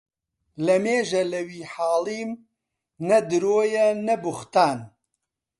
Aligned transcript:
لە 0.65 0.75
مێژە 0.83 1.23
لە 1.33 1.41
وی 1.47 1.61
حاڵیم 1.73 2.31
نە 3.07 3.17
درۆیە 3.29 3.87
نە 4.07 4.15
بوختانە 4.23 4.85